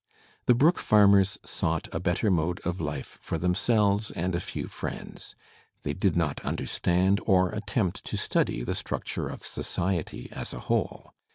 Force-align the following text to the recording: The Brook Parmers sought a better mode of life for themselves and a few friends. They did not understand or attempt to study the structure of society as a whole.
The 0.47 0.55
Brook 0.55 0.77
Parmers 0.83 1.37
sought 1.45 1.87
a 1.93 1.99
better 1.99 2.31
mode 2.31 2.59
of 2.65 2.81
life 2.81 3.19
for 3.21 3.37
themselves 3.37 4.09
and 4.09 4.33
a 4.33 4.39
few 4.39 4.67
friends. 4.67 5.35
They 5.83 5.93
did 5.93 6.17
not 6.17 6.43
understand 6.43 7.21
or 7.27 7.51
attempt 7.51 8.03
to 8.05 8.17
study 8.17 8.63
the 8.63 8.73
structure 8.73 9.29
of 9.29 9.43
society 9.43 10.27
as 10.31 10.53
a 10.55 10.59
whole. 10.61 11.13